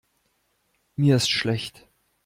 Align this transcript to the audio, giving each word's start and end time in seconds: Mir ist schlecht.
Mir 0.95 1.15
ist 1.17 1.29
schlecht. 1.29 1.87